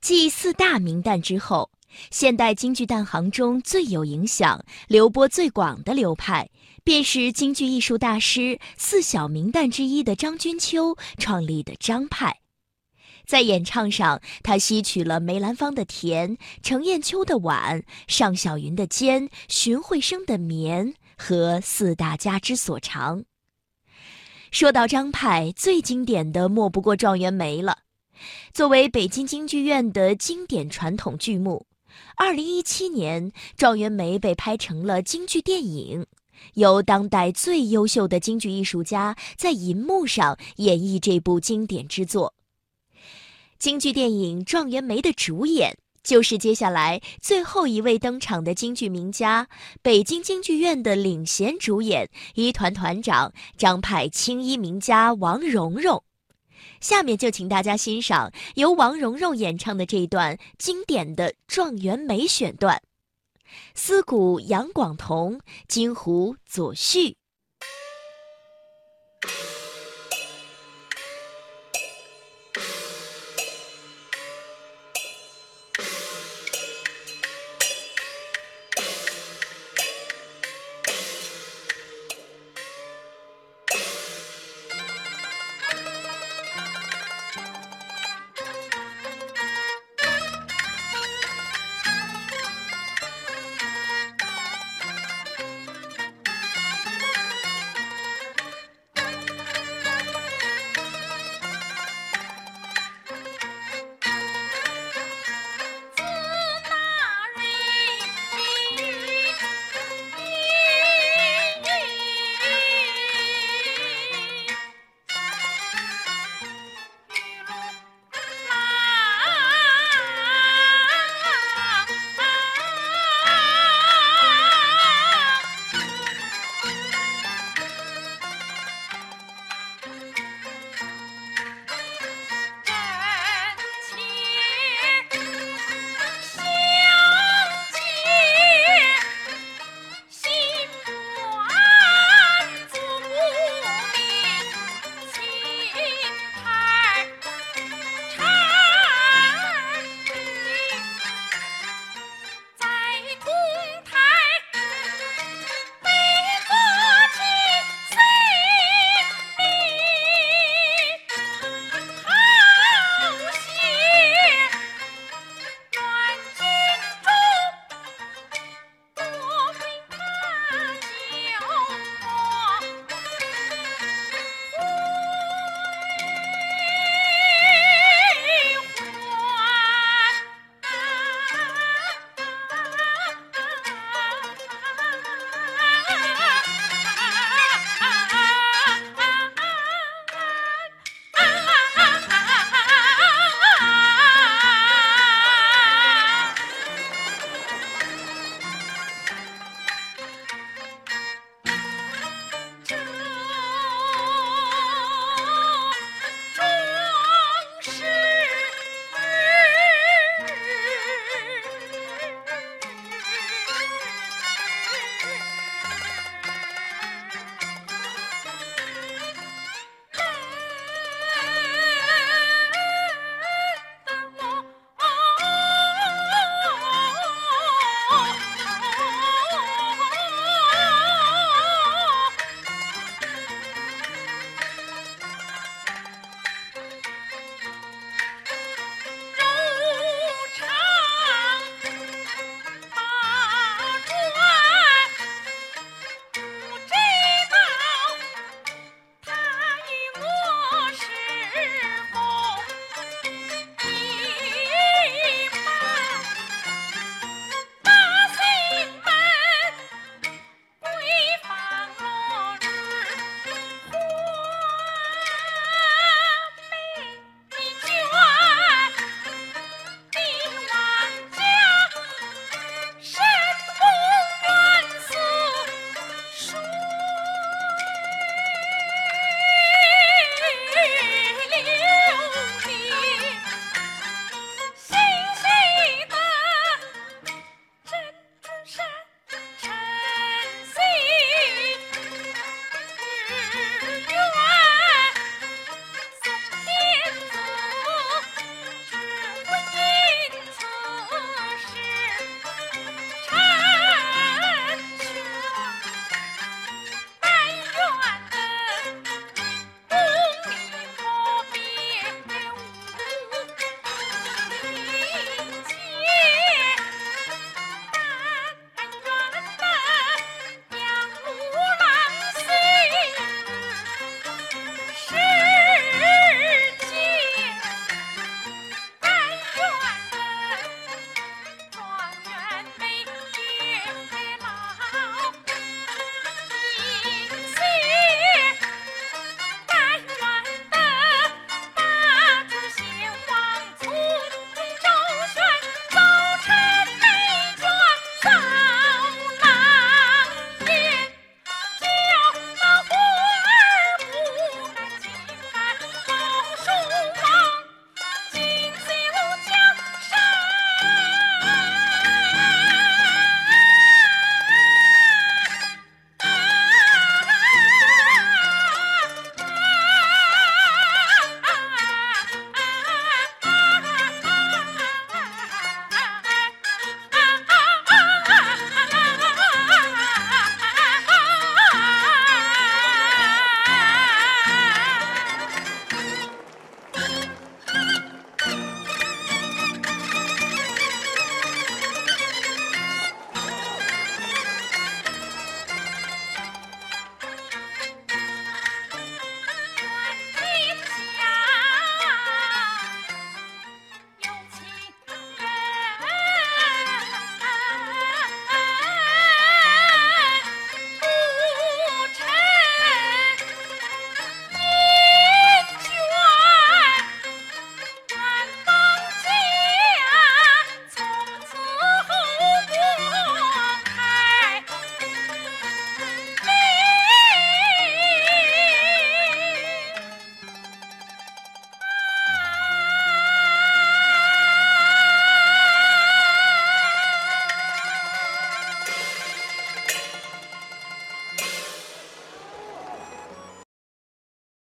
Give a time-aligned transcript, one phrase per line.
[0.00, 1.70] 继四大名旦之后，
[2.10, 6.48] 现代京剧旦行中最有影响、流播最广的流派，
[6.82, 12.38] 便是京剧艺术大师四小名旦之一的张君秋创立的张派。
[13.26, 23.24] 在演唱上，他吸取了梅兰芳的甜、程砚秋的婉、尚小云的尖、荀慧生的绵和四大家之所长。
[24.50, 27.78] 说到张派，最经典的莫不过《状元梅》了。
[28.52, 31.66] 作为北京京剧院的经典传统剧目，
[32.16, 36.06] 二零一七年《状元梅》被拍成了京剧电影，
[36.54, 42.34] 由当代最优秀的京剧艺术家在银幕上演绎这部经典之作。
[43.58, 49.46] 京剧电影《状元梅》的主演就是接下来最后一位登场的京剧名家——
[49.82, 56.02] 北京京剧院的领衔主演、一团团长、张派青衣名家王蓉蓉。
[56.80, 62.82] 下面就请大家欣赏由王蓉蓉演唱的这一段经典的《状元梅》选段，
[63.74, 67.19] 思古杨广同，京胡左旭。